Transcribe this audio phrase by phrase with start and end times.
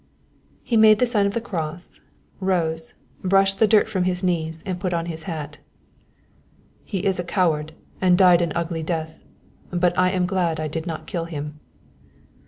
[0.63, 2.01] "_He made the sign of the cross,
[2.39, 5.59] rose, brushed the dirt from his knees and put on his hat.
[6.83, 9.23] "He was a coward and died an ugly death,
[9.69, 11.59] but I am glad I did not kill him."